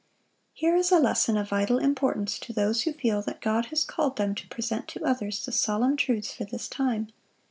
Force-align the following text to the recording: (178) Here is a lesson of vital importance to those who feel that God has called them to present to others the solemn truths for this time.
(178) 0.59 0.59
Here 0.59 0.75
is 0.75 0.91
a 0.91 0.97
lesson 0.99 1.37
of 1.37 1.49
vital 1.49 1.77
importance 1.77 2.39
to 2.39 2.51
those 2.51 2.81
who 2.81 2.93
feel 2.93 3.21
that 3.21 3.39
God 3.39 3.67
has 3.67 3.83
called 3.83 4.15
them 4.15 4.33
to 4.33 4.47
present 4.47 4.87
to 4.87 5.03
others 5.05 5.45
the 5.45 5.51
solemn 5.51 5.95
truths 5.95 6.33
for 6.33 6.43
this 6.45 6.67
time. 6.67 7.09